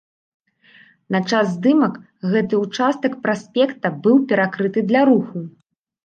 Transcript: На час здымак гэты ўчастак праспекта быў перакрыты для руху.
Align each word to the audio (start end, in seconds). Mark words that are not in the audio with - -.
На 1.15 1.19
час 1.29 1.51
здымак 1.57 1.93
гэты 2.31 2.55
ўчастак 2.61 3.13
праспекта 3.25 3.91
быў 4.07 4.17
перакрыты 4.31 4.79
для 4.93 5.01
руху. 5.11 5.37